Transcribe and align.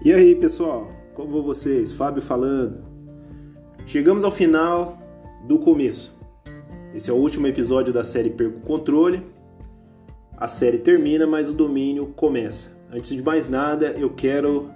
E 0.00 0.12
aí, 0.12 0.36
pessoal? 0.36 0.92
Como 1.12 1.32
vão 1.32 1.42
vocês? 1.42 1.90
Fábio 1.90 2.22
falando. 2.22 2.84
Chegamos 3.84 4.22
ao 4.22 4.30
final 4.30 4.96
do 5.44 5.58
começo. 5.58 6.16
Esse 6.94 7.10
é 7.10 7.12
o 7.12 7.16
último 7.16 7.48
episódio 7.48 7.92
da 7.92 8.04
série 8.04 8.30
Perco 8.30 8.60
Controle. 8.60 9.26
A 10.36 10.46
série 10.46 10.78
termina, 10.78 11.26
mas 11.26 11.48
o 11.48 11.52
domínio 11.52 12.12
começa. 12.14 12.78
Antes 12.92 13.10
de 13.10 13.20
mais 13.20 13.48
nada, 13.48 13.86
eu 13.98 14.08
quero 14.10 14.70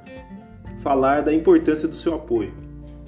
falar 0.79 1.20
da 1.20 1.32
importância 1.32 1.86
do 1.86 1.95
seu 1.95 2.14
apoio. 2.14 2.52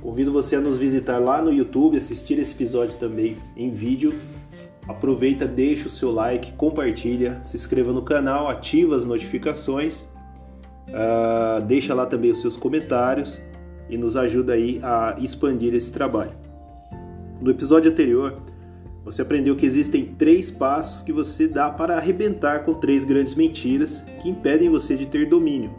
Convido 0.00 0.30
você 0.30 0.54
a 0.54 0.60
nos 0.60 0.76
visitar 0.76 1.18
lá 1.18 1.42
no 1.42 1.52
YouTube, 1.52 1.96
assistir 1.96 2.38
esse 2.38 2.54
episódio 2.54 2.94
também 2.96 3.36
em 3.56 3.70
vídeo. 3.70 4.14
Aproveita, 4.86 5.48
deixa 5.48 5.88
o 5.88 5.90
seu 5.90 6.12
like, 6.12 6.52
compartilha, 6.52 7.40
se 7.42 7.56
inscreva 7.56 7.92
no 7.92 8.02
canal, 8.02 8.48
ativa 8.48 8.94
as 8.94 9.04
notificações 9.04 10.06
Uh, 10.88 11.62
deixa 11.62 11.94
lá 11.94 12.06
também 12.06 12.30
os 12.30 12.40
seus 12.40 12.56
comentários 12.56 13.40
e 13.88 13.96
nos 13.96 14.16
ajuda 14.16 14.54
aí 14.54 14.80
a 14.82 15.16
expandir 15.18 15.74
esse 15.74 15.92
trabalho. 15.92 16.32
No 17.40 17.50
episódio 17.50 17.90
anterior, 17.90 18.42
você 19.04 19.20
aprendeu 19.20 19.54
que 19.54 19.66
existem 19.66 20.04
três 20.04 20.50
passos 20.50 21.02
que 21.02 21.12
você 21.12 21.46
dá 21.46 21.70
para 21.70 21.96
arrebentar 21.96 22.64
com 22.64 22.74
três 22.74 23.04
grandes 23.04 23.34
mentiras 23.34 24.04
que 24.20 24.30
impedem 24.30 24.70
você 24.70 24.96
de 24.96 25.06
ter 25.06 25.28
domínio. 25.28 25.70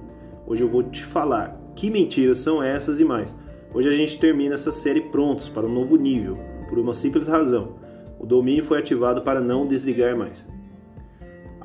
Hoje 0.46 0.64
eu 0.64 0.68
vou 0.68 0.84
te 0.84 1.04
falar 1.04 1.60
que 1.76 1.90
mentiras 1.90 2.38
são 2.38 2.62
essas 2.62 3.00
e 3.00 3.06
mais. 3.06 3.36
Hoje 3.74 3.90
a 3.90 3.94
gente 3.94 4.20
termina 4.20 4.54
essa 4.54 4.72
série 4.72 5.02
prontos 5.02 5.50
para 5.50 5.66
um 5.66 5.74
novo 5.74 5.96
nível, 5.96 6.38
por 6.70 6.78
uma 6.78 6.94
simples 6.94 7.28
razão. 7.28 7.76
O 8.20 8.26
domínio 8.26 8.64
foi 8.64 8.78
ativado 8.78 9.22
para 9.22 9.42
não 9.42 9.66
desligar 9.66 10.16
mais. 10.16 10.46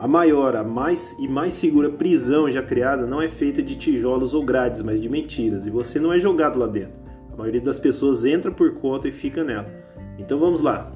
A 0.01 0.09
maior, 0.09 0.57
a 0.57 0.65
mais 0.65 1.15
e 1.19 1.29
mais 1.29 1.53
segura 1.53 1.91
prisão 1.91 2.51
já 2.51 2.63
criada 2.63 3.07
não 3.07 3.21
é 3.21 3.29
feita 3.29 3.63
de 3.63 3.77
tijolos 3.77 4.33
ou 4.33 4.43
grades, 4.43 4.81
mas 4.81 4.99
de 4.99 5.11
mentiras, 5.11 5.67
e 5.67 5.71
você 5.71 6.01
não 6.01 6.11
é 6.11 6.19
jogado 6.19 6.59
lá 6.59 6.67
dentro. 6.67 6.99
A 7.31 7.37
maioria 7.37 7.61
das 7.61 7.79
pessoas 7.79 8.25
entra 8.25 8.51
por 8.51 8.77
conta 8.77 9.09
e 9.09 9.13
fica 9.13 9.45
nela. 9.45 9.71
Então 10.19 10.39
vamos 10.39 10.63
lá. 10.63 10.91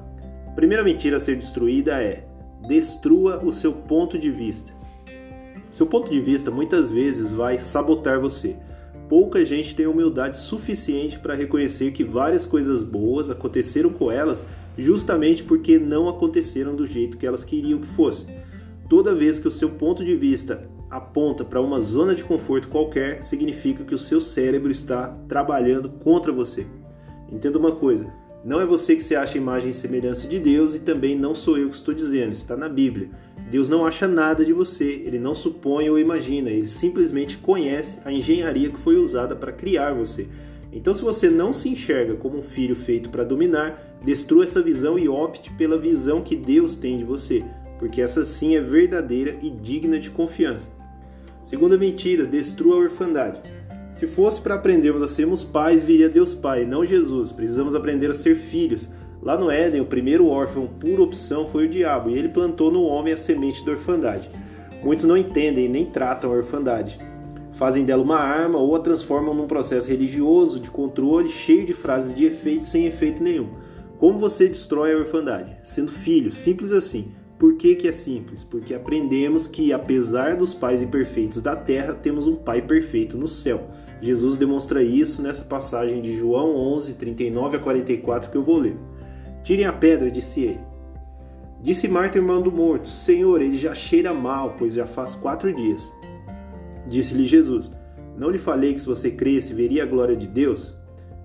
A 0.47 0.51
primeira 0.53 0.83
mentira 0.83 1.17
a 1.17 1.19
ser 1.19 1.35
destruída 1.35 2.01
é: 2.01 2.27
destrua 2.67 3.45
o 3.45 3.51
seu 3.51 3.73
ponto 3.73 4.17
de 4.17 4.31
vista. 4.31 4.73
Seu 5.69 5.85
ponto 5.85 6.09
de 6.09 6.19
vista 6.19 6.49
muitas 6.49 6.89
vezes 6.89 7.31
vai 7.31 7.59
sabotar 7.59 8.19
você. 8.19 8.55
Pouca 9.07 9.45
gente 9.45 9.75
tem 9.75 9.85
humildade 9.85 10.35
suficiente 10.35 11.19
para 11.19 11.35
reconhecer 11.35 11.91
que 11.91 12.03
várias 12.03 12.47
coisas 12.47 12.81
boas 12.81 13.29
aconteceram 13.29 13.91
com 13.91 14.11
elas 14.11 14.47
justamente 14.75 15.43
porque 15.43 15.77
não 15.77 16.09
aconteceram 16.09 16.75
do 16.75 16.87
jeito 16.87 17.17
que 17.19 17.27
elas 17.27 17.43
queriam 17.43 17.79
que 17.79 17.87
fosse. 17.87 18.25
Toda 18.87 19.15
vez 19.15 19.39
que 19.39 19.47
o 19.47 19.51
seu 19.51 19.69
ponto 19.71 20.05
de 20.05 20.15
vista 20.15 20.69
aponta 20.91 21.43
para 21.43 21.61
uma 21.61 21.79
zona 21.79 22.13
de 22.13 22.23
conforto 22.23 22.67
qualquer, 22.67 23.23
significa 23.23 23.83
que 23.83 23.95
o 23.95 23.97
seu 23.97 24.21
cérebro 24.21 24.69
está 24.69 25.07
trabalhando 25.27 25.89
contra 25.89 26.31
você. 26.31 26.67
Entenda 27.31 27.57
uma 27.57 27.71
coisa: 27.71 28.05
não 28.43 28.61
é 28.61 28.65
você 28.65 28.95
que 28.95 29.03
se 29.03 29.15
acha 29.15 29.39
imagem 29.39 29.71
e 29.71 29.73
semelhança 29.73 30.27
de 30.27 30.39
Deus 30.39 30.75
e 30.75 30.81
também 30.81 31.15
não 31.15 31.33
sou 31.33 31.57
eu 31.57 31.67
que 31.69 31.75
estou 31.75 31.95
dizendo, 31.95 32.31
está 32.31 32.55
na 32.55 32.69
Bíblia. 32.69 33.09
Deus 33.49 33.69
não 33.69 33.85
acha 33.85 34.07
nada 34.07 34.45
de 34.45 34.53
você, 34.53 35.01
ele 35.03 35.17
não 35.17 35.33
supõe 35.33 35.89
ou 35.89 35.97
imagina, 35.97 36.51
ele 36.51 36.67
simplesmente 36.67 37.37
conhece 37.37 37.99
a 38.05 38.11
engenharia 38.11 38.69
que 38.69 38.79
foi 38.79 38.97
usada 38.97 39.35
para 39.35 39.51
criar 39.51 39.93
você. 39.93 40.27
Então, 40.71 40.93
se 40.93 41.01
você 41.01 41.29
não 41.29 41.53
se 41.53 41.69
enxerga 41.69 42.15
como 42.15 42.37
um 42.37 42.41
filho 42.41 42.75
feito 42.75 43.09
para 43.09 43.23
dominar, 43.23 43.97
destrua 44.03 44.43
essa 44.43 44.61
visão 44.61 44.99
e 44.99 45.07
opte 45.07 45.51
pela 45.53 45.77
visão 45.77 46.21
que 46.21 46.35
Deus 46.35 46.75
tem 46.75 46.97
de 46.97 47.03
você 47.03 47.43
porque 47.77 48.01
essa 48.01 48.23
sim 48.23 48.55
é 48.55 48.61
verdadeira 48.61 49.37
e 49.41 49.49
digna 49.49 49.99
de 49.99 50.09
confiança. 50.09 50.69
Segunda 51.43 51.77
mentira, 51.77 52.25
destrua 52.25 52.75
a 52.75 52.79
orfandade. 52.79 53.39
Se 53.91 54.07
fosse 54.07 54.41
para 54.41 54.55
aprendermos 54.55 55.01
a 55.01 55.07
sermos 55.07 55.43
pais, 55.43 55.83
viria 55.83 56.09
Deus 56.09 56.33
Pai, 56.33 56.65
não 56.65 56.85
Jesus. 56.85 57.31
Precisamos 57.31 57.75
aprender 57.75 58.09
a 58.09 58.13
ser 58.13 58.35
filhos. 58.35 58.89
Lá 59.21 59.37
no 59.37 59.49
Éden, 59.49 59.79
o 59.79 59.85
primeiro 59.85 60.27
órfão 60.27 60.67
por 60.67 60.99
opção 60.99 61.45
foi 61.45 61.65
o 61.65 61.69
diabo, 61.69 62.09
e 62.09 62.17
ele 62.17 62.29
plantou 62.29 62.71
no 62.71 62.83
homem 62.83 63.13
a 63.13 63.17
semente 63.17 63.65
da 63.65 63.71
orfandade. 63.71 64.29
Muitos 64.83 65.05
não 65.05 65.15
entendem 65.15 65.69
nem 65.69 65.85
tratam 65.85 66.31
a 66.31 66.35
orfandade. 66.35 66.99
Fazem 67.53 67.85
dela 67.85 68.03
uma 68.03 68.17
arma 68.17 68.59
ou 68.59 68.75
a 68.75 68.79
transformam 68.79 69.33
num 69.33 69.47
processo 69.47 69.89
religioso 69.89 70.59
de 70.59 70.69
controle 70.69 71.29
cheio 71.29 71.65
de 71.65 71.73
frases 71.73 72.13
de 72.13 72.25
efeito 72.25 72.65
sem 72.65 72.85
efeito 72.85 73.23
nenhum. 73.23 73.47
Como 73.97 74.19
você 74.19 74.47
destrói 74.47 74.93
a 74.93 74.97
orfandade? 74.97 75.55
Sendo 75.63 75.89
filho, 75.89 76.33
simples 76.33 76.73
assim. 76.73 77.13
Por 77.37 77.55
que, 77.55 77.75
que 77.75 77.87
é 77.87 77.91
simples? 77.91 78.43
Porque 78.43 78.73
aprendemos 78.73 79.45
que, 79.45 79.73
apesar 79.73 80.35
dos 80.35 80.53
pais 80.53 80.81
imperfeitos 80.81 81.41
da 81.41 81.55
terra, 81.55 81.93
temos 81.93 82.27
um 82.27 82.35
pai 82.35 82.61
perfeito 82.61 83.17
no 83.17 83.27
céu. 83.27 83.69
Jesus 84.01 84.37
demonstra 84.37 84.81
isso 84.81 85.21
nessa 85.21 85.43
passagem 85.43 86.01
de 86.01 86.13
João 86.13 86.55
11, 86.55 86.93
39 86.93 87.57
a 87.57 87.59
44 87.59 88.31
que 88.31 88.37
eu 88.37 88.43
vou 88.43 88.57
ler. 88.57 88.77
Tirem 89.43 89.65
a 89.65 89.73
pedra, 89.73 90.09
disse 90.09 90.41
ele. 90.41 90.59
Disse 91.61 91.87
Marta, 91.87 92.17
irmã 92.17 92.39
do 92.39 92.51
morto: 92.51 92.87
Senhor, 92.87 93.41
ele 93.41 93.57
já 93.57 93.73
cheira 93.73 94.13
mal, 94.13 94.55
pois 94.57 94.73
já 94.73 94.85
faz 94.85 95.13
quatro 95.15 95.53
dias. 95.53 95.91
Disse-lhe 96.87 97.25
Jesus: 97.25 97.71
Não 98.17 98.29
lhe 98.29 98.37
falei 98.37 98.73
que 98.73 98.79
se 98.79 98.87
você 98.87 99.11
cresce 99.11 99.53
veria 99.53 99.83
a 99.83 99.87
glória 99.87 100.15
de 100.15 100.27
Deus? 100.27 100.73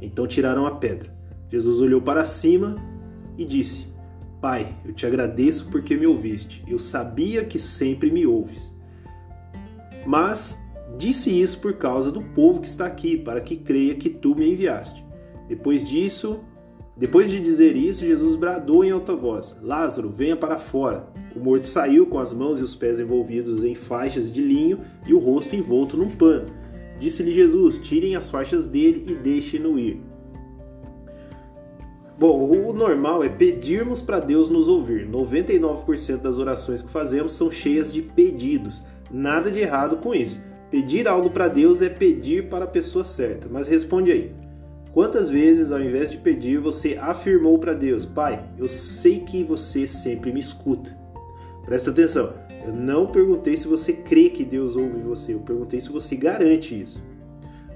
Então 0.01 0.27
tiraram 0.27 0.67
a 0.67 0.73
pedra. 0.73 1.15
Jesus 1.49 1.81
olhou 1.81 2.01
para 2.01 2.25
cima 2.25 2.77
e 3.37 3.45
disse: 3.45 3.90
Pai, 4.41 4.75
eu 4.85 4.93
te 4.93 5.07
agradeço 5.07 5.67
porque 5.71 5.97
me 5.97 6.07
ouviste. 6.07 6.65
Eu 6.67 6.79
sabia 6.79 7.45
que 7.45 7.59
sempre 7.59 8.11
me 8.11 8.27
ouves. 8.27 8.75
Mas 10.07 10.59
disse 10.97 11.31
isso 11.31 11.61
por 11.61 11.75
causa 11.75 12.11
do 12.11 12.23
povo 12.23 12.61
que 12.61 12.67
está 12.67 12.87
aqui, 12.87 13.19
para 13.19 13.41
que 13.41 13.57
creia 13.57 13.95
que 13.95 14.09
tu 14.09 14.35
me 14.35 14.51
enviaste. 14.51 15.05
Depois 15.47 15.85
disso, 15.85 16.41
depois 16.97 17.31
de 17.31 17.39
dizer 17.39 17.77
isso, 17.77 18.05
Jesus 18.05 18.35
bradou 18.35 18.83
em 18.83 18.91
alta 18.91 19.15
voz: 19.15 19.57
Lázaro, 19.63 20.09
venha 20.09 20.37
para 20.37 20.59
fora. 20.59 21.09
O 21.37 21.41
morto 21.41 21.65
saiu 21.65 22.07
com 22.07 22.19
as 22.19 22.33
mãos 22.33 22.59
e 22.59 22.63
os 22.63 22.75
pés 22.75 22.99
envolvidos 22.99 23.63
em 23.63 23.75
faixas 23.75 24.33
de 24.33 24.43
linho 24.43 24.81
e 25.07 25.13
o 25.13 25.19
rosto 25.19 25.55
envolto 25.55 25.97
num 25.97 26.11
pano. 26.11 26.53
Disse-lhe 26.99 27.33
Jesus: 27.33 27.79
Tirem 27.79 28.17
as 28.17 28.31
faixas 28.31 28.67
dele 28.67 29.05
e 29.07 29.15
deixem-no 29.15 29.79
ir. 29.79 30.10
Bom, 32.21 32.51
o 32.51 32.75
normal 32.75 33.25
é 33.25 33.31
pedirmos 33.31 34.03
para 34.03 34.21
Deus 34.21 34.51
nos 34.51 34.69
ouvir. 34.69 35.09
99% 35.09 36.19
das 36.19 36.37
orações 36.37 36.83
que 36.83 36.91
fazemos 36.91 37.33
são 37.33 37.51
cheias 37.51 37.91
de 37.91 38.03
pedidos. 38.03 38.83
Nada 39.11 39.51
de 39.51 39.59
errado 39.59 39.97
com 39.97 40.15
isso. 40.15 40.39
Pedir 40.71 41.09
algo 41.09 41.31
para 41.31 41.49
Deus 41.49 41.81
é 41.81 41.89
pedir 41.89 42.51
para 42.51 42.67
a 42.67 42.69
pessoa 42.69 43.07
certa. 43.07 43.49
Mas 43.51 43.67
responde 43.67 44.13
aí. 44.13 44.35
Quantas 44.93 45.31
vezes, 45.31 45.73
ao 45.73 45.81
invés 45.81 46.11
de 46.11 46.19
pedir, 46.19 46.59
você 46.59 46.95
afirmou 47.01 47.59
para 47.59 47.73
Deus: 47.73 48.05
Pai, 48.05 48.45
eu 48.59 48.69
sei 48.69 49.21
que 49.21 49.43
você 49.43 49.89
sempre 49.89 50.31
me 50.31 50.41
escuta. 50.41 50.95
Presta 51.65 51.89
atenção, 51.89 52.35
eu 52.67 52.75
não 52.75 53.07
perguntei 53.07 53.57
se 53.57 53.67
você 53.67 53.95
crê 53.95 54.29
que 54.29 54.45
Deus 54.45 54.77
ouve 54.77 55.01
você, 55.01 55.33
eu 55.33 55.41
perguntei 55.41 55.81
se 55.81 55.89
você 55.89 56.17
garante 56.17 56.79
isso. 56.79 57.03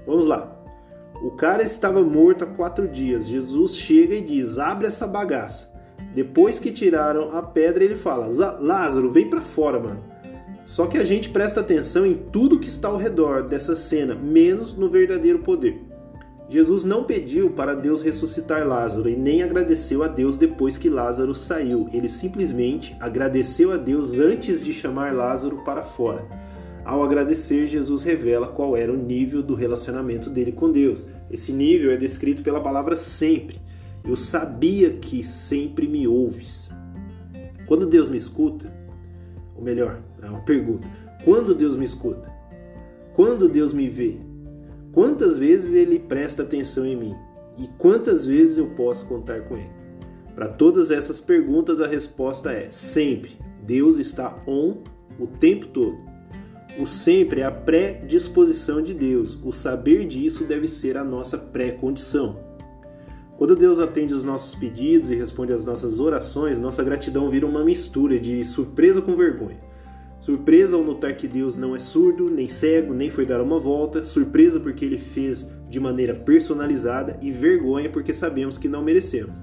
Vamos 0.05 0.27
lá. 0.27 0.54
O 1.21 1.31
cara 1.31 1.63
estava 1.63 2.03
morto 2.03 2.43
há 2.43 2.47
quatro 2.47 2.87
dias. 2.87 3.27
Jesus 3.27 3.77
chega 3.77 4.15
e 4.15 4.21
diz: 4.21 4.57
abre 4.57 4.87
essa 4.87 5.07
bagaça. 5.07 5.73
Depois 6.13 6.59
que 6.59 6.71
tiraram 6.71 7.35
a 7.35 7.41
pedra, 7.41 7.83
ele 7.83 7.95
fala: 7.95 8.27
Lázaro, 8.59 9.11
vem 9.11 9.29
para 9.29 9.41
fora, 9.41 9.79
mano. 9.79 10.03
Só 10.63 10.87
que 10.87 10.97
a 10.97 11.03
gente 11.03 11.29
presta 11.29 11.59
atenção 11.59 12.05
em 12.05 12.15
tudo 12.15 12.59
que 12.59 12.69
está 12.69 12.87
ao 12.87 12.97
redor 12.97 13.43
dessa 13.43 13.75
cena, 13.75 14.15
menos 14.15 14.73
no 14.73 14.89
verdadeiro 14.89 15.39
poder. 15.39 15.79
Jesus 16.47 16.83
não 16.83 17.03
pediu 17.03 17.51
para 17.51 17.75
Deus 17.75 18.01
ressuscitar 18.01 18.67
Lázaro 18.67 19.09
e 19.09 19.15
nem 19.15 19.41
agradeceu 19.41 20.03
a 20.03 20.07
Deus 20.07 20.37
depois 20.37 20.77
que 20.77 20.89
Lázaro 20.89 21.33
saiu. 21.33 21.87
Ele 21.91 22.07
simplesmente 22.07 22.95
agradeceu 22.99 23.71
a 23.71 23.77
Deus 23.77 24.19
antes 24.19 24.63
de 24.63 24.71
chamar 24.71 25.13
Lázaro 25.13 25.63
para 25.63 25.81
fora. 25.81 26.25
Ao 26.85 27.01
agradecer, 27.01 27.65
Jesus 27.65 28.03
revela 28.03 28.47
qual 28.47 28.77
era 28.77 28.93
o 28.93 28.95
nível 28.95 29.41
do 29.41 29.55
relacionamento 29.55 30.29
dele 30.29 30.51
com 30.51 30.71
Deus. 30.71 31.07
Esse 31.31 31.51
nível 31.51 31.89
é 31.89 31.97
descrito 31.97 32.43
pela 32.43 32.61
palavra 32.61 32.95
sempre. 32.95 33.59
Eu 34.07 34.15
sabia 34.15 34.91
que 34.91 35.23
sempre 35.23 35.87
me 35.87 36.07
ouves. 36.07 36.71
Quando 37.67 37.87
Deus 37.87 38.07
me 38.07 38.17
escuta, 38.17 38.71
ou 39.55 39.63
melhor, 39.63 39.99
é 40.21 40.29
uma 40.29 40.41
pergunta: 40.41 40.87
quando 41.23 41.55
Deus 41.55 41.75
me 41.75 41.85
escuta? 41.85 42.31
Quando 43.15 43.49
Deus 43.49 43.73
me 43.73 43.89
vê? 43.89 44.19
Quantas 44.91 45.39
vezes 45.39 45.73
ele 45.73 45.97
presta 45.97 46.43
atenção 46.43 46.85
em 46.85 46.95
mim? 46.95 47.15
E 47.57 47.67
quantas 47.79 48.27
vezes 48.27 48.59
eu 48.59 48.67
posso 48.75 49.07
contar 49.07 49.41
com 49.41 49.57
ele? 49.57 49.73
Para 50.35 50.49
todas 50.49 50.91
essas 50.91 51.19
perguntas, 51.19 51.81
a 51.81 51.87
resposta 51.87 52.51
é 52.51 52.69
sempre. 52.69 53.39
Deus 53.65 53.97
está 53.97 54.37
on 54.45 54.83
o 55.17 55.25
tempo 55.25 55.65
todo. 55.67 55.97
O 56.77 56.85
sempre 56.85 57.39
é 57.39 57.45
a 57.45 57.51
predisposição 57.51 58.81
de 58.81 58.93
Deus. 58.93 59.39
O 59.43 59.51
saber 59.53 60.05
disso 60.05 60.43
deve 60.43 60.67
ser 60.67 60.97
a 60.97 61.05
nossa 61.05 61.37
pré-condição. 61.37 62.37
Quando 63.37 63.55
Deus 63.55 63.79
atende 63.79 64.13
os 64.13 64.23
nossos 64.23 64.55
pedidos 64.55 65.09
e 65.09 65.15
responde 65.15 65.53
às 65.53 65.63
nossas 65.63 65.99
orações, 65.99 66.59
nossa 66.59 66.83
gratidão 66.83 67.29
vira 67.29 67.45
uma 67.45 67.63
mistura 67.63 68.19
de 68.19 68.43
surpresa 68.43 69.01
com 69.01 69.15
vergonha. 69.15 69.59
Surpresa 70.19 70.75
ao 70.75 70.83
notar 70.83 71.15
que 71.15 71.27
Deus 71.27 71.55
não 71.55 71.75
é 71.75 71.79
surdo, 71.79 72.29
nem 72.29 72.47
cego, 72.47 72.93
nem 72.93 73.09
foi 73.09 73.25
dar 73.25 73.41
uma 73.41 73.59
volta. 73.59 74.05
Surpresa 74.05 74.59
porque 74.59 74.83
ele 74.83 74.97
fez 74.97 75.53
de 75.69 75.79
maneira 75.79 76.13
personalizada 76.13 77.19
e 77.21 77.31
vergonha 77.31 77.89
porque 77.89 78.13
sabemos 78.13 78.57
que 78.57 78.67
não 78.67 78.81
merecemos. 78.81 79.35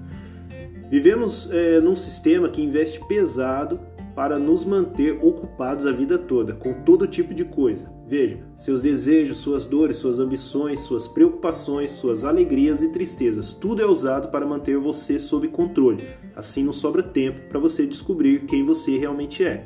Vivemos 0.89 1.49
é, 1.51 1.79
num 1.79 1.95
sistema 1.95 2.49
que 2.49 2.61
investe 2.61 2.99
pesado 3.07 3.79
para 4.15 4.37
nos 4.37 4.63
manter 4.63 5.17
ocupados 5.21 5.85
a 5.85 5.91
vida 5.91 6.17
toda 6.17 6.53
com 6.53 6.73
todo 6.83 7.07
tipo 7.07 7.33
de 7.33 7.45
coisa. 7.45 7.91
Veja, 8.05 8.39
seus 8.55 8.81
desejos, 8.81 9.39
suas 9.39 9.65
dores, 9.65 9.97
suas 9.97 10.19
ambições, 10.19 10.81
suas 10.81 11.07
preocupações, 11.07 11.91
suas 11.91 12.23
alegrias 12.23 12.81
e 12.81 12.89
tristezas, 12.89 13.53
tudo 13.53 13.81
é 13.81 13.85
usado 13.85 14.29
para 14.29 14.45
manter 14.45 14.77
você 14.77 15.17
sob 15.17 15.47
controle. 15.47 16.03
Assim 16.35 16.63
não 16.63 16.73
sobra 16.73 17.01
tempo 17.01 17.47
para 17.49 17.59
você 17.59 17.85
descobrir 17.85 18.45
quem 18.45 18.63
você 18.63 18.97
realmente 18.97 19.43
é. 19.43 19.65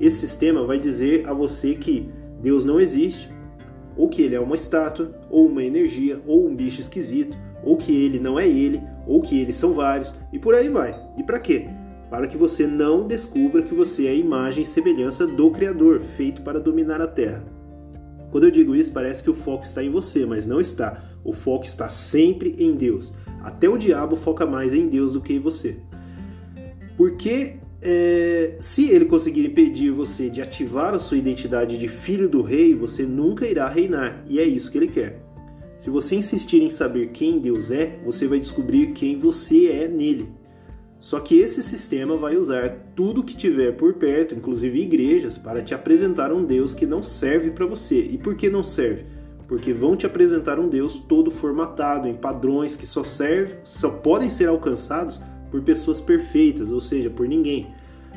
Esse 0.00 0.18
sistema 0.18 0.64
vai 0.64 0.78
dizer 0.78 1.28
a 1.28 1.32
você 1.32 1.74
que 1.74 2.08
Deus 2.40 2.64
não 2.64 2.80
existe, 2.80 3.32
ou 3.96 4.08
que 4.08 4.22
ele 4.22 4.34
é 4.34 4.40
uma 4.40 4.56
estátua, 4.56 5.18
ou 5.30 5.46
uma 5.46 5.62
energia, 5.62 6.20
ou 6.26 6.46
um 6.46 6.54
bicho 6.54 6.80
esquisito, 6.80 7.36
ou 7.62 7.76
que 7.76 7.92
ele 7.92 8.18
não 8.18 8.38
é 8.38 8.46
ele, 8.46 8.82
ou 9.06 9.22
que 9.22 9.38
eles 9.40 9.54
são 9.54 9.72
vários, 9.72 10.12
e 10.32 10.38
por 10.38 10.54
aí 10.54 10.68
vai. 10.68 11.00
E 11.16 11.22
para 11.22 11.38
quê? 11.38 11.68
Para 12.14 12.28
que 12.28 12.36
você 12.36 12.64
não 12.64 13.08
descubra 13.08 13.60
que 13.60 13.74
você 13.74 14.06
é 14.06 14.10
a 14.10 14.14
imagem 14.14 14.62
e 14.62 14.66
semelhança 14.66 15.26
do 15.26 15.50
Criador, 15.50 15.98
feito 15.98 16.42
para 16.42 16.60
dominar 16.60 17.00
a 17.00 17.08
Terra. 17.08 17.44
Quando 18.30 18.44
eu 18.44 18.52
digo 18.52 18.72
isso, 18.76 18.92
parece 18.92 19.20
que 19.20 19.30
o 19.30 19.34
foco 19.34 19.64
está 19.64 19.82
em 19.82 19.90
você, 19.90 20.24
mas 20.24 20.46
não 20.46 20.60
está. 20.60 21.02
O 21.24 21.32
foco 21.32 21.66
está 21.66 21.88
sempre 21.88 22.54
em 22.56 22.76
Deus. 22.76 23.12
Até 23.42 23.68
o 23.68 23.76
diabo 23.76 24.14
foca 24.14 24.46
mais 24.46 24.72
em 24.72 24.86
Deus 24.86 25.12
do 25.12 25.20
que 25.20 25.34
em 25.34 25.40
você. 25.40 25.78
Porque 26.96 27.56
é, 27.82 28.54
se 28.60 28.92
ele 28.92 29.06
conseguir 29.06 29.46
impedir 29.46 29.90
você 29.90 30.30
de 30.30 30.40
ativar 30.40 30.94
a 30.94 31.00
sua 31.00 31.18
identidade 31.18 31.76
de 31.76 31.88
filho 31.88 32.28
do 32.28 32.42
rei, 32.42 32.76
você 32.76 33.02
nunca 33.02 33.44
irá 33.44 33.66
reinar, 33.66 34.24
e 34.28 34.38
é 34.38 34.44
isso 34.44 34.70
que 34.70 34.78
ele 34.78 34.86
quer. 34.86 35.20
Se 35.76 35.90
você 35.90 36.14
insistir 36.14 36.62
em 36.62 36.70
saber 36.70 37.08
quem 37.08 37.40
Deus 37.40 37.72
é, 37.72 37.98
você 38.04 38.28
vai 38.28 38.38
descobrir 38.38 38.92
quem 38.92 39.16
você 39.16 39.66
é 39.66 39.88
nele. 39.88 40.43
Só 41.04 41.20
que 41.20 41.38
esse 41.38 41.62
sistema 41.62 42.16
vai 42.16 42.34
usar 42.34 42.78
tudo 42.96 43.22
que 43.22 43.36
tiver 43.36 43.72
por 43.72 43.92
perto, 43.92 44.34
inclusive 44.34 44.80
igrejas, 44.80 45.36
para 45.36 45.60
te 45.60 45.74
apresentar 45.74 46.32
um 46.32 46.42
Deus 46.42 46.72
que 46.72 46.86
não 46.86 47.02
serve 47.02 47.50
para 47.50 47.66
você. 47.66 48.00
E 48.00 48.16
por 48.16 48.34
que 48.34 48.48
não 48.48 48.62
serve? 48.62 49.04
Porque 49.46 49.70
vão 49.70 49.96
te 49.96 50.06
apresentar 50.06 50.58
um 50.58 50.66
Deus 50.66 50.96
todo 50.96 51.30
formatado 51.30 52.08
em 52.08 52.14
padrões 52.14 52.74
que 52.74 52.86
só 52.86 53.04
serve, 53.04 53.56
só 53.64 53.90
podem 53.90 54.30
ser 54.30 54.48
alcançados 54.48 55.20
por 55.50 55.60
pessoas 55.60 56.00
perfeitas, 56.00 56.72
ou 56.72 56.80
seja, 56.80 57.10
por 57.10 57.28
ninguém. 57.28 57.66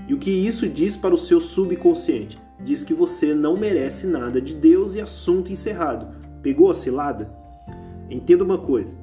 E 0.08 0.14
o 0.14 0.18
que 0.18 0.32
isso 0.32 0.66
diz 0.66 0.96
para 0.96 1.14
o 1.14 1.18
seu 1.18 1.42
subconsciente? 1.42 2.40
Diz 2.64 2.86
que 2.86 2.94
você 2.94 3.34
não 3.34 3.58
merece 3.58 4.08
nada 4.08 4.40
de 4.40 4.56
Deus 4.56 4.96
e 4.96 5.02
assunto 5.02 5.52
encerrado. 5.52 6.08
Pegou 6.42 6.72
a 6.72 6.74
cilada? 6.74 7.30
Entenda 8.10 8.46
uma 8.46 8.58
coisa. 8.58 8.96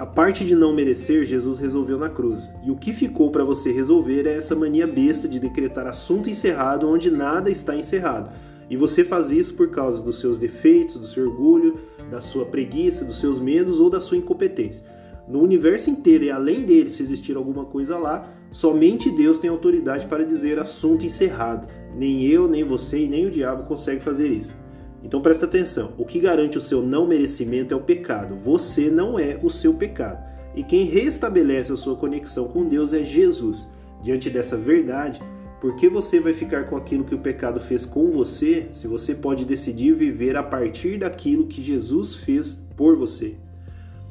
A 0.00 0.06
parte 0.06 0.46
de 0.46 0.54
não 0.54 0.72
merecer, 0.72 1.26
Jesus 1.26 1.58
resolveu 1.58 1.98
na 1.98 2.08
cruz. 2.08 2.54
E 2.64 2.70
o 2.70 2.74
que 2.74 2.90
ficou 2.90 3.30
para 3.30 3.44
você 3.44 3.70
resolver 3.70 4.26
é 4.26 4.34
essa 4.34 4.56
mania 4.56 4.86
besta 4.86 5.28
de 5.28 5.38
decretar 5.38 5.86
assunto 5.86 6.30
encerrado 6.30 6.88
onde 6.88 7.10
nada 7.10 7.50
está 7.50 7.76
encerrado. 7.76 8.30
E 8.70 8.78
você 8.78 9.04
faz 9.04 9.30
isso 9.30 9.52
por 9.52 9.68
causa 9.68 10.02
dos 10.02 10.18
seus 10.18 10.38
defeitos, 10.38 10.96
do 10.96 11.06
seu 11.06 11.28
orgulho, 11.28 11.78
da 12.10 12.18
sua 12.18 12.46
preguiça, 12.46 13.04
dos 13.04 13.20
seus 13.20 13.38
medos 13.38 13.78
ou 13.78 13.90
da 13.90 14.00
sua 14.00 14.16
incompetência. 14.16 14.82
No 15.28 15.42
universo 15.42 15.90
inteiro 15.90 16.24
e 16.24 16.30
além 16.30 16.62
dele, 16.62 16.88
se 16.88 17.02
existir 17.02 17.36
alguma 17.36 17.66
coisa 17.66 17.98
lá, 17.98 18.26
somente 18.50 19.10
Deus 19.10 19.38
tem 19.38 19.50
autoridade 19.50 20.06
para 20.06 20.24
dizer 20.24 20.58
assunto 20.58 21.04
encerrado. 21.04 21.68
Nem 21.94 22.24
eu, 22.24 22.48
nem 22.48 22.64
você 22.64 23.00
e 23.00 23.06
nem 23.06 23.26
o 23.26 23.30
diabo 23.30 23.64
consegue 23.64 24.00
fazer 24.00 24.28
isso. 24.28 24.59
Então 25.02 25.20
presta 25.20 25.46
atenção: 25.46 25.92
o 25.96 26.04
que 26.04 26.20
garante 26.20 26.58
o 26.58 26.62
seu 26.62 26.82
não 26.82 27.06
merecimento 27.06 27.74
é 27.74 27.76
o 27.76 27.82
pecado. 27.82 28.36
Você 28.36 28.90
não 28.90 29.18
é 29.18 29.38
o 29.42 29.50
seu 29.50 29.74
pecado. 29.74 30.22
E 30.54 30.62
quem 30.62 30.84
restabelece 30.84 31.72
a 31.72 31.76
sua 31.76 31.96
conexão 31.96 32.48
com 32.48 32.66
Deus 32.66 32.92
é 32.92 33.04
Jesus. 33.04 33.70
Diante 34.02 34.30
dessa 34.30 34.56
verdade, 34.56 35.20
por 35.60 35.76
que 35.76 35.88
você 35.88 36.18
vai 36.18 36.32
ficar 36.32 36.64
com 36.64 36.76
aquilo 36.76 37.04
que 37.04 37.14
o 37.14 37.18
pecado 37.18 37.60
fez 37.60 37.84
com 37.84 38.10
você, 38.10 38.68
se 38.72 38.88
você 38.88 39.14
pode 39.14 39.44
decidir 39.44 39.92
viver 39.92 40.36
a 40.36 40.42
partir 40.42 40.98
daquilo 40.98 41.46
que 41.46 41.62
Jesus 41.62 42.14
fez 42.14 42.62
por 42.76 42.96
você? 42.96 43.34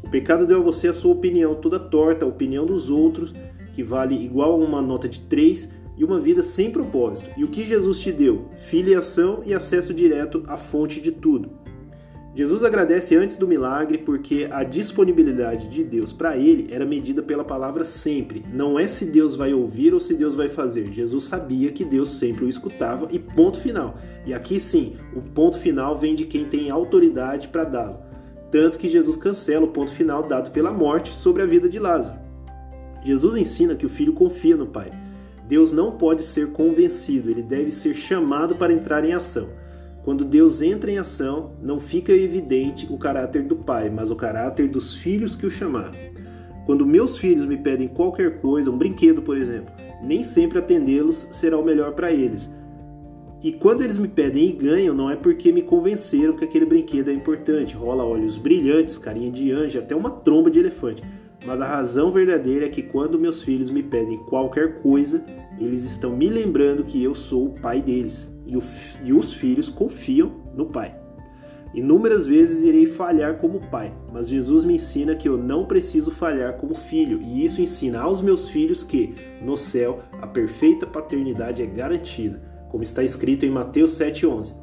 O 0.03 0.09
pecado 0.09 0.45
deu 0.45 0.59
a 0.59 0.63
você 0.63 0.88
a 0.88 0.94
sua 0.94 1.12
opinião 1.12 1.56
toda 1.56 1.80
torta, 1.80 2.24
a 2.24 2.27
opinião 2.27 2.65
dos 2.65 2.89
outros, 2.89 3.33
que 3.74 3.83
vale 3.83 4.15
igual 4.15 4.53
a 4.53 4.65
uma 4.65 4.81
nota 4.81 5.09
de 5.09 5.21
3, 5.21 5.69
e 6.00 6.04
uma 6.04 6.19
vida 6.19 6.42
sem 6.42 6.72
propósito. 6.72 7.30
E 7.38 7.44
o 7.44 7.50
que 7.50 7.66
Jesus 7.66 8.00
te 8.00 8.12
deu? 8.12 8.46
Filiação 8.56 9.44
e 9.46 9.54
acesso 9.54 9.94
direto 9.94 10.44
à 10.48 10.56
fonte 10.56 11.01
de 11.01 11.12
tudo. 11.12 11.51
Jesus 12.34 12.63
agradece 12.63 13.18
antes 13.18 13.36
do 13.36 13.48
milagre 13.48 13.98
porque 13.98 14.48
a 14.50 14.63
disponibilidade 14.63 15.68
de 15.68 15.84
Deus 15.84 16.13
para 16.13 16.38
ele 16.38 16.68
era 16.72 16.86
medida 16.86 17.22
pela 17.22 17.44
palavra 17.44 17.84
sempre. 17.84 18.46
Não 18.54 18.80
é 18.80 18.88
se 18.88 19.07
Deus 19.07 19.36
vai 19.36 19.54
ouvir 19.54 19.94
ou 19.94 20.00
se 20.00 20.13
Deus 20.13 20.36
vai 20.36 20.48
fazer. 20.48 20.94
Jesus 20.94 21.25
sabia 21.25 21.72
que 21.72 21.84
Deus 21.84 22.12
sempre 22.12 22.46
o 22.46 22.50
escutava 22.50 23.10
e 23.12 23.19
ponto 23.19 23.60
final. 23.60 23.96
E 24.25 24.34
aqui 24.34 24.57
sim, 24.57 24.96
o 25.13 25.22
ponto 25.22 25.60
final 25.60 25.98
vem 25.98 26.16
de 26.16 26.25
quem 26.25 26.46
tem 26.46 26.69
autoridade 26.69 27.50
para 27.50 27.66
dá-lo. 27.66 28.00
Tanto 28.50 28.80
que 28.80 28.88
Jesus 28.88 29.18
cancela 29.18 29.66
o 29.66 29.72
ponto 29.72 29.92
final 29.92 30.24
dado 30.24 30.51
pela 30.51 30.72
morte 30.72 31.13
sobre 31.13 31.42
a 31.42 31.46
vida 31.46 31.68
de 31.68 31.78
Lázaro. 31.78 32.19
Jesus 33.04 33.36
ensina 33.36 33.75
que 33.75 33.86
o 33.86 33.90
filho 33.90 34.13
confia 34.13 34.56
no 34.56 34.68
Pai. 34.68 34.92
Deus 35.50 35.72
não 35.72 35.94
pode 35.94 36.22
ser 36.22 36.51
convencido, 36.51 37.28
ele 37.28 37.42
deve 37.42 37.72
ser 37.72 37.96
chamado 37.96 38.54
para 38.54 38.72
entrar 38.72 39.04
em 39.04 39.13
ação. 39.13 39.50
Quando 40.04 40.24
Deus 40.24 40.62
entra 40.62 40.92
em 40.92 41.00
ação, 41.00 41.54
não 41.60 41.80
fica 41.80 42.12
evidente 42.12 42.88
o 42.88 43.00
caráter 43.00 43.42
do 43.42 43.56
Pai, 43.56 43.90
mas 43.90 44.12
o 44.12 44.16
caráter 44.16 44.68
dos 44.68 44.94
filhos 44.94 45.34
que 45.34 45.48
o 45.48 45.50
chamaram. 45.50 45.90
Quando 46.68 46.86
meus 46.86 47.18
filhos 47.18 47.46
me 47.46 47.57
pedem 47.57 47.88
qualquer 47.88 48.40
coisa, 48.40 48.69
um 48.69 48.78
brinquedo, 48.78 49.24
por 49.24 49.36
exemplo, 49.36 49.74
nem 50.04 50.24
sempre 50.24 50.60
atendê-los 50.60 51.25
será 51.31 51.57
o 51.57 51.66
melhor 51.66 51.94
para 51.94 52.12
eles. 52.12 52.54
E 53.42 53.51
quando 53.51 53.81
eles 53.81 53.98
me 53.98 54.07
pedem 54.07 54.50
e 54.50 54.51
ganham, 54.51 54.94
não 54.94 55.10
é 55.10 55.16
porque 55.16 55.51
me 55.51 55.63
convenceram 55.63 56.36
que 56.36 56.44
aquele 56.44 56.66
brinquedo 56.68 57.10
é 57.10 57.13
importante. 57.13 57.75
Rola 57.75 58.04
olhos 58.04 58.38
brilhantes, 58.38 59.00
carinha 59.00 59.31
de 59.31 59.51
anjo, 59.51 59.80
até 59.80 59.96
uma 59.96 60.12
tromba 60.12 60.51
de 60.51 60.60
elefante. 60.60 61.01
Mas 61.45 61.62
a 61.62 61.68
razão 61.68 62.12
verdadeira 62.12 62.65
é 62.65 62.69
que 62.69 62.81
quando 62.81 63.19
meus 63.19 63.41
filhos 63.41 63.69
me 63.69 63.81
pedem 63.81 64.18
qualquer 64.18 64.81
coisa, 64.81 65.24
eles 65.59 65.86
estão 65.86 66.15
me 66.15 66.30
lembrando 66.30 66.83
que 66.83 67.03
eu 67.03 67.15
sou 67.15 67.48
o 67.48 67.60
pai 67.60 67.81
deles 67.81 68.29
e, 68.46 68.58
o, 68.58 68.62
e 69.03 69.13
os 69.13 69.34
filhos 69.34 69.69
confiam 69.69 70.31
no 70.55 70.65
pai. 70.65 71.00
Inúmeras 71.74 72.25
vezes 72.25 72.63
irei 72.63 72.88
falhar 72.88 73.38
como 73.38 73.69
pai, 73.69 73.93
mas 74.12 74.27
Jesus 74.27 74.65
me 74.65 74.74
ensina 74.74 75.15
que 75.15 75.29
eu 75.29 75.38
não 75.38 75.65
preciso 75.65 76.10
falhar 76.10 76.58
como 76.58 76.74
filho, 76.74 77.22
e 77.22 77.46
isso 77.46 77.62
ensina 77.62 78.01
aos 78.01 78.24
meus 78.24 78.50
filhos 78.50 78.81
que, 78.81 79.13
no 79.39 79.55
céu, 79.55 80.01
a 80.19 80.25
perfeita 80.25 80.88
paternidade 80.88 81.62
é 81.62 81.67
garantida, 81.67 82.41
como 82.69 82.81
está 82.81 83.03
escrito 83.03 83.46
em 83.46 83.51
Mateus 83.51 83.91
7,11. 83.91 84.55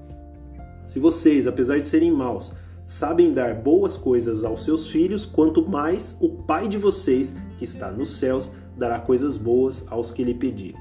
Se 0.84 0.98
vocês, 0.98 1.46
apesar 1.46 1.78
de 1.78 1.86
serem 1.86 2.10
maus, 2.10 2.56
sabem 2.86 3.32
dar 3.32 3.54
boas 3.54 3.96
coisas 3.96 4.44
aos 4.44 4.62
seus 4.62 4.86
filhos, 4.86 5.26
quanto 5.26 5.68
mais 5.68 6.16
o 6.20 6.28
Pai 6.28 6.68
de 6.68 6.78
vocês, 6.78 7.34
que 7.58 7.64
está 7.64 7.90
nos 7.90 8.10
céus, 8.10 8.52
dará 8.76 9.00
coisas 9.00 9.36
boas 9.36 9.84
aos 9.90 10.12
que 10.12 10.22
lhe 10.22 10.34
pedirem. 10.34 10.80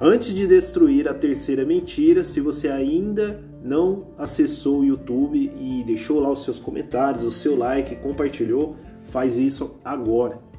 Antes 0.00 0.34
de 0.34 0.46
destruir 0.46 1.08
a 1.08 1.14
terceira 1.14 1.64
mentira, 1.64 2.24
se 2.24 2.40
você 2.40 2.68
ainda 2.68 3.40
não 3.62 4.08
acessou 4.18 4.80
o 4.80 4.84
YouTube 4.84 5.52
e 5.58 5.84
deixou 5.84 6.20
lá 6.20 6.30
os 6.30 6.42
seus 6.42 6.58
comentários, 6.58 7.22
o 7.22 7.30
seu 7.30 7.56
like, 7.56 7.96
compartilhou, 7.96 8.76
faz 9.04 9.36
isso 9.36 9.76
agora. 9.84 10.53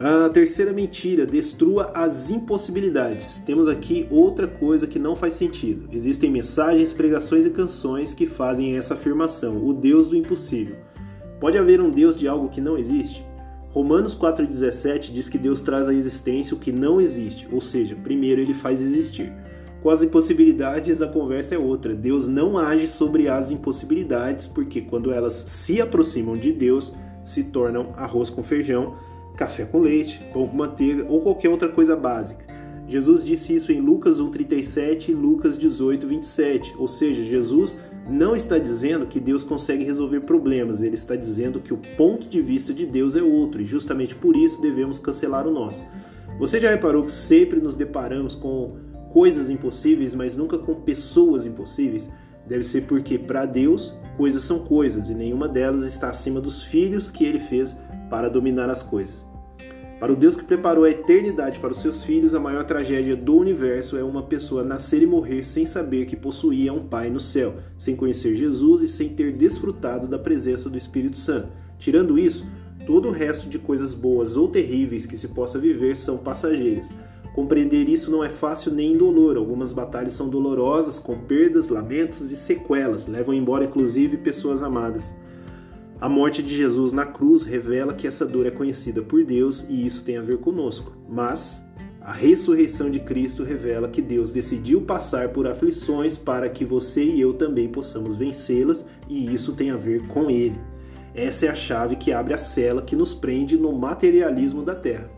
A 0.00 0.28
terceira 0.28 0.72
mentira, 0.72 1.26
destrua 1.26 1.90
as 1.92 2.30
impossibilidades. 2.30 3.40
Temos 3.44 3.66
aqui 3.66 4.06
outra 4.12 4.46
coisa 4.46 4.86
que 4.86 4.96
não 4.96 5.16
faz 5.16 5.34
sentido. 5.34 5.88
Existem 5.90 6.30
mensagens, 6.30 6.92
pregações 6.92 7.44
e 7.44 7.50
canções 7.50 8.14
que 8.14 8.24
fazem 8.24 8.76
essa 8.76 8.94
afirmação: 8.94 9.66
o 9.66 9.74
Deus 9.74 10.06
do 10.06 10.14
impossível. 10.14 10.76
Pode 11.40 11.58
haver 11.58 11.80
um 11.80 11.90
Deus 11.90 12.16
de 12.16 12.28
algo 12.28 12.48
que 12.48 12.60
não 12.60 12.78
existe? 12.78 13.26
Romanos 13.70 14.14
4,17 14.14 15.10
diz 15.12 15.28
que 15.28 15.36
Deus 15.36 15.62
traz 15.62 15.88
à 15.88 15.94
existência 15.94 16.56
o 16.56 16.60
que 16.60 16.70
não 16.70 17.00
existe, 17.00 17.48
ou 17.50 17.60
seja, 17.60 17.96
primeiro 17.96 18.40
ele 18.40 18.54
faz 18.54 18.80
existir. 18.80 19.32
Com 19.82 19.90
as 19.90 20.02
impossibilidades, 20.02 21.02
a 21.02 21.08
conversa 21.08 21.56
é 21.56 21.58
outra. 21.58 21.92
Deus 21.92 22.28
não 22.28 22.56
age 22.56 22.86
sobre 22.86 23.28
as 23.28 23.50
impossibilidades, 23.50 24.46
porque 24.46 24.80
quando 24.80 25.12
elas 25.12 25.34
se 25.34 25.80
aproximam 25.80 26.34
de 26.34 26.52
Deus, 26.52 26.94
se 27.22 27.44
tornam 27.44 27.92
arroz 27.96 28.30
com 28.30 28.44
feijão 28.44 28.94
café 29.38 29.64
com 29.64 29.78
leite, 29.78 30.20
pão 30.32 30.48
com 30.48 30.56
manteiga 30.56 31.06
ou 31.08 31.22
qualquer 31.22 31.48
outra 31.48 31.68
coisa 31.68 31.96
básica. 31.96 32.44
Jesus 32.88 33.24
disse 33.24 33.54
isso 33.54 33.70
em 33.70 33.80
Lucas 33.80 34.20
1,37 34.20 35.10
e 35.10 35.14
Lucas 35.14 35.56
18,27. 35.56 36.74
Ou 36.76 36.88
seja, 36.88 37.22
Jesus 37.22 37.76
não 38.08 38.34
está 38.34 38.58
dizendo 38.58 39.06
que 39.06 39.20
Deus 39.20 39.44
consegue 39.44 39.84
resolver 39.84 40.20
problemas, 40.20 40.80
ele 40.80 40.94
está 40.94 41.14
dizendo 41.14 41.60
que 41.60 41.72
o 41.72 41.78
ponto 41.96 42.26
de 42.26 42.40
vista 42.40 42.72
de 42.72 42.86
Deus 42.86 43.14
é 43.14 43.22
outro 43.22 43.60
e 43.60 43.64
justamente 43.64 44.14
por 44.14 44.34
isso 44.34 44.60
devemos 44.60 44.98
cancelar 44.98 45.46
o 45.46 45.52
nosso. 45.52 45.84
Você 46.38 46.58
já 46.58 46.70
reparou 46.70 47.04
que 47.04 47.12
sempre 47.12 47.60
nos 47.60 47.76
deparamos 47.76 48.34
com 48.34 48.76
coisas 49.12 49.50
impossíveis, 49.50 50.14
mas 50.14 50.34
nunca 50.34 50.58
com 50.58 50.74
pessoas 50.74 51.44
impossíveis, 51.44 52.10
deve 52.46 52.62
ser 52.62 52.82
porque 52.82 53.18
para 53.18 53.44
Deus 53.44 53.94
coisas 54.16 54.42
são 54.42 54.60
coisas 54.60 55.10
e 55.10 55.14
nenhuma 55.14 55.46
delas 55.46 55.84
está 55.84 56.08
acima 56.08 56.40
dos 56.40 56.62
filhos 56.62 57.10
que 57.10 57.24
ele 57.24 57.38
fez 57.38 57.76
para 58.08 58.28
dominar 58.28 58.70
as 58.70 58.82
coisas. 58.82 59.26
Para 60.00 60.12
o 60.12 60.16
Deus 60.16 60.36
que 60.36 60.44
preparou 60.44 60.84
a 60.84 60.90
eternidade 60.90 61.58
para 61.58 61.72
os 61.72 61.80
seus 61.80 62.04
filhos, 62.04 62.32
a 62.32 62.38
maior 62.38 62.64
tragédia 62.64 63.16
do 63.16 63.36
universo 63.36 63.96
é 63.96 64.04
uma 64.04 64.22
pessoa 64.22 64.62
nascer 64.62 65.02
e 65.02 65.06
morrer 65.06 65.44
sem 65.44 65.66
saber 65.66 66.06
que 66.06 66.14
possuía 66.14 66.72
um 66.72 66.84
Pai 66.86 67.10
no 67.10 67.18
céu, 67.18 67.56
sem 67.76 67.96
conhecer 67.96 68.36
Jesus 68.36 68.80
e 68.80 68.86
sem 68.86 69.08
ter 69.08 69.32
desfrutado 69.32 70.06
da 70.06 70.18
presença 70.18 70.70
do 70.70 70.78
Espírito 70.78 71.18
Santo. 71.18 71.48
Tirando 71.80 72.16
isso, 72.16 72.46
todo 72.86 73.08
o 73.08 73.12
resto 73.12 73.48
de 73.48 73.58
coisas 73.58 73.92
boas 73.92 74.36
ou 74.36 74.46
terríveis 74.46 75.04
que 75.04 75.16
se 75.16 75.28
possa 75.28 75.58
viver 75.58 75.96
são 75.96 76.16
passageiras. 76.16 76.90
Compreender 77.34 77.88
isso 77.88 78.10
não 78.10 78.22
é 78.22 78.28
fácil 78.28 78.72
nem 78.72 78.92
indolor. 78.92 79.36
Algumas 79.36 79.72
batalhas 79.72 80.14
são 80.14 80.28
dolorosas, 80.28 80.98
com 80.98 81.18
perdas, 81.18 81.68
lamentos 81.68 82.30
e 82.30 82.36
sequelas, 82.36 83.08
levam 83.08 83.34
embora 83.34 83.64
inclusive 83.64 84.16
pessoas 84.16 84.62
amadas. 84.62 85.14
A 86.00 86.08
morte 86.08 86.44
de 86.44 86.56
Jesus 86.56 86.92
na 86.92 87.04
cruz 87.04 87.44
revela 87.44 87.92
que 87.92 88.06
essa 88.06 88.24
dor 88.24 88.46
é 88.46 88.52
conhecida 88.52 89.02
por 89.02 89.24
Deus 89.24 89.66
e 89.68 89.84
isso 89.84 90.04
tem 90.04 90.16
a 90.16 90.22
ver 90.22 90.38
conosco. 90.38 90.92
Mas 91.08 91.64
a 92.00 92.12
ressurreição 92.12 92.88
de 92.88 93.00
Cristo 93.00 93.42
revela 93.42 93.88
que 93.88 94.00
Deus 94.00 94.30
decidiu 94.30 94.82
passar 94.82 95.30
por 95.30 95.48
aflições 95.48 96.16
para 96.16 96.48
que 96.48 96.64
você 96.64 97.02
e 97.02 97.20
eu 97.20 97.34
também 97.34 97.68
possamos 97.68 98.14
vencê-las 98.14 98.86
e 99.08 99.34
isso 99.34 99.54
tem 99.54 99.72
a 99.72 99.76
ver 99.76 100.06
com 100.06 100.30
Ele. 100.30 100.60
Essa 101.12 101.46
é 101.46 101.48
a 101.48 101.54
chave 101.54 101.96
que 101.96 102.12
abre 102.12 102.32
a 102.32 102.38
cela 102.38 102.80
que 102.80 102.94
nos 102.94 103.12
prende 103.12 103.58
no 103.58 103.72
materialismo 103.72 104.62
da 104.62 104.76
terra. 104.76 105.17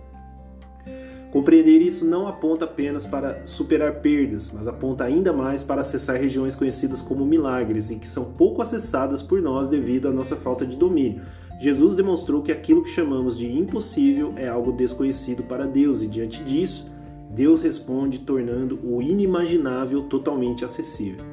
Compreender 1.31 1.81
isso 1.81 2.05
não 2.05 2.27
aponta 2.27 2.65
apenas 2.65 3.07
para 3.07 3.45
superar 3.45 4.01
perdas, 4.01 4.51
mas 4.53 4.67
aponta 4.67 5.05
ainda 5.05 5.33
mais 5.33 5.63
para 5.63 5.81
acessar 5.81 6.17
regiões 6.17 6.57
conhecidas 6.57 7.01
como 7.01 7.25
milagres, 7.25 7.91
em 7.91 7.99
que 8.01 8.09
são 8.09 8.25
pouco 8.33 8.61
acessadas 8.61 9.23
por 9.23 9.41
nós 9.41 9.69
devido 9.69 10.09
à 10.09 10.13
nossa 10.13 10.35
falta 10.35 10.67
de 10.67 10.77
domínio. 10.77 11.23
Jesus 11.61 11.95
demonstrou 11.95 12.43
que 12.43 12.51
aquilo 12.51 12.83
que 12.83 12.91
chamamos 12.91 13.39
de 13.39 13.47
impossível 13.47 14.33
é 14.37 14.49
algo 14.49 14.73
desconhecido 14.73 15.45
para 15.45 15.67
Deus, 15.67 16.03
e 16.03 16.09
diante 16.09 16.43
disso, 16.43 16.91
Deus 17.31 17.63
responde 17.63 18.21
tornando 18.21 18.81
o 18.83 19.01
inimaginável 19.01 20.03
totalmente 20.03 20.65
acessível. 20.65 21.25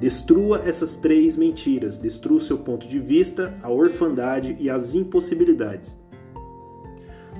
Destrua 0.00 0.60
essas 0.66 0.96
três 0.96 1.36
mentiras, 1.36 1.96
destrua 1.98 2.38
o 2.38 2.40
seu 2.40 2.58
ponto 2.58 2.88
de 2.88 2.98
vista, 2.98 3.56
a 3.62 3.70
orfandade 3.70 4.56
e 4.58 4.68
as 4.68 4.94
impossibilidades. 4.94 5.96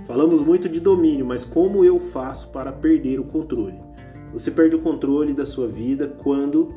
Falamos 0.06 0.40
muito 0.40 0.68
de 0.68 0.78
domínio, 0.78 1.26
mas 1.26 1.44
como 1.44 1.84
eu 1.84 1.98
faço 1.98 2.50
para 2.50 2.70
perder 2.72 3.18
o 3.18 3.24
controle? 3.24 3.74
Você 4.32 4.52
perde 4.52 4.76
o 4.76 4.80
controle 4.80 5.32
da 5.32 5.44
sua 5.44 5.66
vida 5.66 6.06
quando 6.06 6.74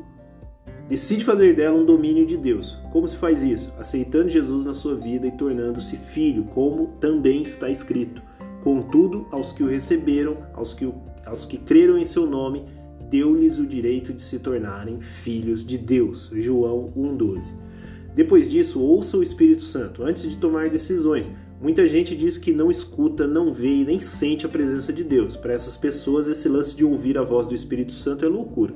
decide 0.88 1.24
fazer 1.24 1.54
dela 1.54 1.78
um 1.78 1.84
domínio 1.84 2.26
de 2.26 2.36
Deus. 2.36 2.76
Como 2.90 3.06
se 3.06 3.16
faz 3.16 3.40
isso? 3.42 3.72
Aceitando 3.78 4.28
Jesus 4.28 4.64
na 4.64 4.74
sua 4.74 4.96
vida 4.96 5.28
e 5.28 5.30
tornando-se 5.30 5.96
filho, 5.96 6.44
como 6.54 6.88
também 6.98 7.42
está 7.42 7.70
escrito. 7.70 8.20
Contudo, 8.64 9.26
aos 9.30 9.52
que 9.52 9.62
o 9.62 9.68
receberam, 9.68 10.38
aos 10.52 10.72
que, 10.72 10.92
aos 11.24 11.44
que 11.44 11.56
creram 11.56 11.96
em 11.96 12.04
seu 12.04 12.26
nome, 12.26 12.64
deu-lhes 13.08 13.58
o 13.58 13.66
direito 13.66 14.12
de 14.12 14.22
se 14.22 14.40
tornarem 14.40 15.00
filhos 15.00 15.64
de 15.64 15.78
Deus. 15.78 16.30
João 16.34 16.92
1,12. 16.96 17.54
Depois 18.12 18.48
disso, 18.48 18.80
ouça 18.80 19.16
o 19.16 19.22
Espírito 19.22 19.62
Santo 19.62 20.02
antes 20.02 20.28
de 20.28 20.36
tomar 20.36 20.68
decisões, 20.68 21.30
Muita 21.60 21.86
gente 21.86 22.16
diz 22.16 22.38
que 22.38 22.54
não 22.54 22.70
escuta, 22.70 23.26
não 23.26 23.52
vê 23.52 23.68
e 23.68 23.84
nem 23.84 24.00
sente 24.00 24.46
a 24.46 24.48
presença 24.48 24.94
de 24.94 25.04
Deus. 25.04 25.36
Para 25.36 25.52
essas 25.52 25.76
pessoas, 25.76 26.26
esse 26.26 26.48
lance 26.48 26.74
de 26.74 26.86
ouvir 26.86 27.18
a 27.18 27.22
voz 27.22 27.46
do 27.46 27.54
Espírito 27.54 27.92
Santo 27.92 28.24
é 28.24 28.28
loucura. 28.28 28.74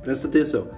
Presta 0.00 0.28
atenção. 0.28 0.68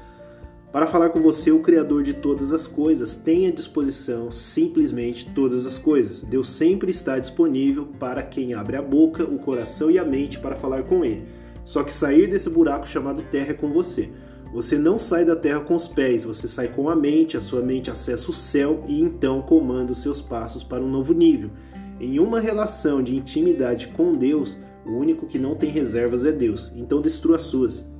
Para 0.72 0.86
falar 0.86 1.10
com 1.10 1.20
você, 1.20 1.52
o 1.52 1.60
Criador 1.60 2.02
de 2.02 2.14
todas 2.14 2.54
as 2.54 2.66
coisas 2.66 3.14
tem 3.14 3.46
à 3.46 3.50
disposição 3.50 4.32
simplesmente 4.32 5.30
todas 5.34 5.66
as 5.66 5.76
coisas. 5.76 6.22
Deus 6.22 6.48
sempre 6.48 6.90
está 6.90 7.18
disponível 7.18 7.88
para 8.00 8.22
quem 8.22 8.54
abre 8.54 8.78
a 8.78 8.82
boca, 8.82 9.22
o 9.22 9.38
coração 9.38 9.90
e 9.90 9.98
a 9.98 10.04
mente 10.04 10.38
para 10.38 10.56
falar 10.56 10.84
com 10.84 11.04
Ele. 11.04 11.24
Só 11.62 11.84
que 11.84 11.92
sair 11.92 12.26
desse 12.26 12.48
buraco 12.48 12.88
chamado 12.88 13.20
terra 13.30 13.50
é 13.50 13.54
com 13.54 13.70
você. 13.70 14.08
Você 14.52 14.76
não 14.76 14.98
sai 14.98 15.24
da 15.24 15.34
terra 15.34 15.60
com 15.60 15.74
os 15.74 15.88
pés, 15.88 16.24
você 16.24 16.46
sai 16.46 16.68
com 16.68 16.90
a 16.90 16.94
mente, 16.94 17.38
a 17.38 17.40
sua 17.40 17.62
mente 17.62 17.90
acessa 17.90 18.30
o 18.30 18.34
céu 18.34 18.84
e 18.86 19.00
então 19.00 19.40
comanda 19.40 19.92
os 19.92 20.02
seus 20.02 20.20
passos 20.20 20.62
para 20.62 20.84
um 20.84 20.90
novo 20.90 21.14
nível. 21.14 21.50
Em 21.98 22.18
uma 22.18 22.38
relação 22.38 23.02
de 23.02 23.16
intimidade 23.16 23.88
com 23.88 24.14
Deus, 24.14 24.58
o 24.84 24.90
único 24.90 25.26
que 25.26 25.38
não 25.38 25.54
tem 25.54 25.70
reservas 25.70 26.24
é 26.26 26.32
Deus, 26.32 26.70
então 26.76 27.00
destrua 27.00 27.36
as 27.36 27.44
suas. 27.44 27.90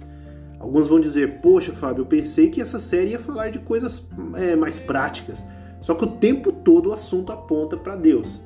Alguns 0.60 0.86
vão 0.86 1.00
dizer: 1.00 1.40
Poxa, 1.40 1.72
Fábio, 1.72 2.02
eu 2.02 2.06
pensei 2.06 2.50
que 2.50 2.60
essa 2.60 2.78
série 2.78 3.12
ia 3.12 3.18
falar 3.18 3.48
de 3.48 3.58
coisas 3.58 4.08
é, 4.34 4.54
mais 4.54 4.78
práticas. 4.78 5.44
Só 5.80 5.94
que 5.94 6.04
o 6.04 6.06
tempo 6.06 6.52
todo 6.52 6.90
o 6.90 6.92
assunto 6.92 7.32
aponta 7.32 7.76
para 7.76 7.96
Deus. 7.96 8.40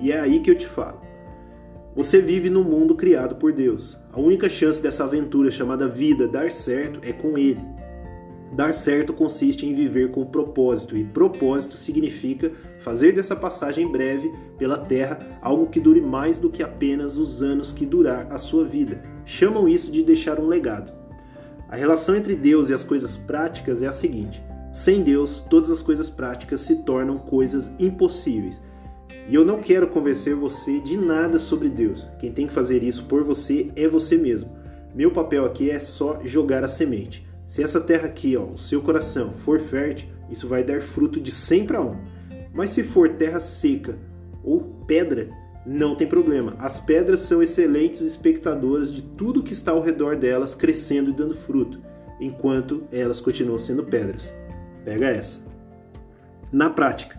E 0.00 0.12
é 0.12 0.20
aí 0.20 0.40
que 0.40 0.50
eu 0.50 0.54
te 0.54 0.66
falo. 0.66 1.00
Você 1.94 2.22
vive 2.22 2.48
no 2.48 2.64
mundo 2.64 2.94
criado 2.94 3.34
por 3.36 3.52
Deus. 3.52 3.98
A 4.10 4.18
única 4.18 4.48
chance 4.48 4.82
dessa 4.82 5.04
aventura 5.04 5.50
chamada 5.50 5.86
vida 5.86 6.26
dar 6.26 6.50
certo 6.50 7.00
é 7.02 7.12
com 7.12 7.36
Ele. 7.36 7.60
Dar 8.50 8.72
certo 8.72 9.12
consiste 9.12 9.66
em 9.66 9.74
viver 9.74 10.10
com 10.10 10.24
propósito, 10.24 10.96
e 10.96 11.04
propósito 11.04 11.76
significa 11.76 12.50
fazer 12.80 13.12
dessa 13.12 13.36
passagem 13.36 13.92
breve 13.92 14.32
pela 14.56 14.78
Terra 14.78 15.38
algo 15.42 15.66
que 15.66 15.80
dure 15.80 16.00
mais 16.00 16.38
do 16.38 16.48
que 16.48 16.62
apenas 16.62 17.18
os 17.18 17.42
anos 17.42 17.72
que 17.72 17.84
durar 17.84 18.26
a 18.30 18.38
sua 18.38 18.64
vida. 18.64 19.02
Chamam 19.26 19.68
isso 19.68 19.92
de 19.92 20.02
deixar 20.02 20.40
um 20.40 20.46
legado. 20.46 20.92
A 21.68 21.76
relação 21.76 22.16
entre 22.16 22.34
Deus 22.34 22.70
e 22.70 22.74
as 22.74 22.82
coisas 22.82 23.18
práticas 23.18 23.82
é 23.82 23.86
a 23.86 23.92
seguinte: 23.92 24.42
sem 24.72 25.02
Deus, 25.02 25.44
todas 25.48 25.70
as 25.70 25.82
coisas 25.82 26.08
práticas 26.08 26.62
se 26.62 26.76
tornam 26.84 27.18
coisas 27.18 27.70
impossíveis 27.78 28.62
e 29.28 29.34
eu 29.34 29.44
não 29.44 29.60
quero 29.60 29.86
convencer 29.86 30.34
você 30.34 30.80
de 30.80 30.96
nada 30.96 31.38
sobre 31.38 31.68
Deus. 31.68 32.08
Quem 32.18 32.32
tem 32.32 32.46
que 32.46 32.52
fazer 32.52 32.82
isso 32.82 33.04
por 33.04 33.22
você 33.22 33.70
é 33.76 33.88
você 33.88 34.16
mesmo. 34.16 34.50
Meu 34.94 35.10
papel 35.10 35.44
aqui 35.44 35.70
é 35.70 35.80
só 35.80 36.20
jogar 36.24 36.64
a 36.64 36.68
semente. 36.68 37.26
Se 37.46 37.62
essa 37.62 37.80
terra 37.80 38.06
aqui, 38.06 38.36
ó, 38.36 38.44
o 38.44 38.58
seu 38.58 38.82
coração, 38.82 39.32
for 39.32 39.60
fértil, 39.60 40.08
isso 40.30 40.48
vai 40.48 40.62
dar 40.62 40.80
fruto 40.80 41.20
de 41.20 41.30
100 41.30 41.66
para 41.66 41.80
1. 41.80 41.96
Mas 42.52 42.70
se 42.70 42.82
for 42.82 43.08
terra 43.10 43.40
seca 43.40 43.98
ou 44.44 44.60
pedra, 44.86 45.30
não 45.64 45.94
tem 45.94 46.06
problema. 46.06 46.56
As 46.58 46.80
pedras 46.80 47.20
são 47.20 47.42
excelentes 47.42 48.00
espectadoras 48.00 48.92
de 48.92 49.02
tudo 49.02 49.42
que 49.42 49.52
está 49.52 49.72
ao 49.72 49.80
redor 49.80 50.16
delas 50.16 50.54
crescendo 50.54 51.10
e 51.10 51.14
dando 51.14 51.34
fruto, 51.34 51.80
enquanto 52.20 52.84
elas 52.90 53.20
continuam 53.20 53.58
sendo 53.58 53.84
pedras. 53.84 54.34
Pega 54.84 55.08
essa. 55.08 55.40
Na 56.50 56.68
prática, 56.68 57.18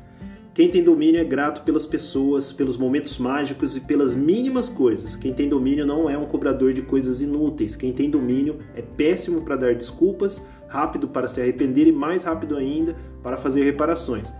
quem 0.53 0.69
tem 0.69 0.83
domínio 0.83 1.19
é 1.19 1.23
grato 1.23 1.63
pelas 1.63 1.83
pessoas, 1.83 2.51
pelos 2.51 2.77
momentos 2.77 3.17
mágicos 3.17 3.75
e 3.75 3.81
pelas 3.81 4.13
mínimas 4.13 4.69
coisas. 4.69 5.15
Quem 5.15 5.33
tem 5.33 5.49
domínio 5.49 5.83
não 5.83 6.07
é 6.07 6.15
um 6.15 6.27
cobrador 6.27 6.73
de 6.73 6.83
coisas 6.83 7.21
inúteis. 7.21 7.75
Quem 7.75 7.91
tem 7.91 8.07
domínio 8.07 8.59
é 8.75 8.81
péssimo 8.83 9.41
para 9.41 9.55
dar 9.55 9.73
desculpas, 9.73 10.45
rápido 10.67 11.07
para 11.07 11.27
se 11.27 11.41
arrepender 11.41 11.87
e 11.87 11.91
mais 11.91 12.23
rápido 12.23 12.55
ainda 12.55 12.95
para 13.23 13.35
fazer 13.35 13.63
reparações. 13.63 14.31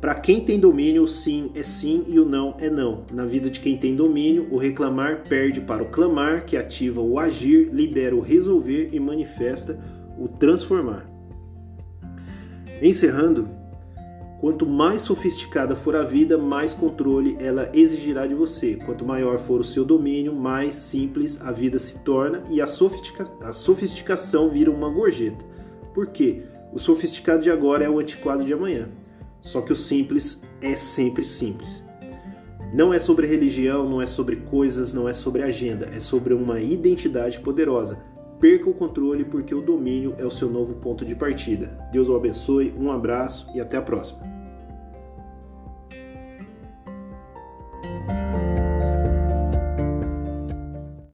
Para 0.00 0.14
quem 0.14 0.40
tem 0.40 0.58
domínio, 0.58 1.02
o 1.02 1.08
sim 1.08 1.50
é 1.54 1.64
sim 1.64 2.04
e 2.06 2.20
o 2.20 2.24
não 2.24 2.56
é 2.60 2.70
não. 2.70 3.04
Na 3.12 3.26
vida 3.26 3.50
de 3.50 3.58
quem 3.58 3.76
tem 3.76 3.96
domínio, 3.96 4.46
o 4.52 4.56
reclamar 4.56 5.24
perde 5.28 5.60
para 5.60 5.82
o 5.82 5.86
clamar, 5.86 6.46
que 6.46 6.56
ativa 6.56 7.00
o 7.00 7.18
agir, 7.18 7.68
libera 7.72 8.14
o 8.14 8.20
resolver 8.20 8.90
e 8.92 9.00
manifesta 9.00 9.78
o 10.16 10.28
transformar. 10.28 11.10
Encerrando, 12.80 13.59
Quanto 14.40 14.64
mais 14.66 15.02
sofisticada 15.02 15.76
for 15.76 15.94
a 15.94 16.02
vida, 16.02 16.38
mais 16.38 16.72
controle 16.72 17.36
ela 17.38 17.70
exigirá 17.74 18.26
de 18.26 18.34
você. 18.34 18.76
Quanto 18.76 19.04
maior 19.04 19.38
for 19.38 19.60
o 19.60 19.64
seu 19.64 19.84
domínio, 19.84 20.34
mais 20.34 20.76
simples 20.76 21.38
a 21.42 21.52
vida 21.52 21.78
se 21.78 21.98
torna 21.98 22.42
e 22.48 22.58
a, 22.58 22.66
sofistica 22.66 23.30
a 23.42 23.52
sofisticação 23.52 24.48
vira 24.48 24.70
uma 24.70 24.88
gorjeta. 24.88 25.44
Por 25.92 26.06
quê? 26.06 26.42
O 26.72 26.78
sofisticado 26.78 27.42
de 27.42 27.50
agora 27.50 27.84
é 27.84 27.90
o 27.90 27.98
antiquado 27.98 28.42
de 28.42 28.54
amanhã. 28.54 28.88
Só 29.42 29.60
que 29.60 29.74
o 29.74 29.76
simples 29.76 30.42
é 30.62 30.74
sempre 30.74 31.22
simples. 31.22 31.84
Não 32.72 32.94
é 32.94 32.98
sobre 32.98 33.26
religião, 33.26 33.86
não 33.90 34.00
é 34.00 34.06
sobre 34.06 34.36
coisas, 34.36 34.94
não 34.94 35.06
é 35.06 35.12
sobre 35.12 35.42
agenda, 35.42 35.90
é 35.92 36.00
sobre 36.00 36.32
uma 36.32 36.60
identidade 36.60 37.40
poderosa 37.40 37.98
perca 38.40 38.70
o 38.70 38.74
controle 38.74 39.24
porque 39.24 39.54
o 39.54 39.60
domínio 39.60 40.14
é 40.18 40.24
o 40.24 40.30
seu 40.30 40.48
novo 40.48 40.74
ponto 40.74 41.04
de 41.04 41.14
partida. 41.14 41.78
Deus 41.92 42.08
o 42.08 42.16
abençoe, 42.16 42.74
um 42.78 42.90
abraço 42.90 43.46
e 43.54 43.60
até 43.60 43.76
a 43.76 43.82
próxima. 43.82 44.39